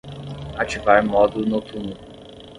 [0.63, 1.93] Ativar modo notuno.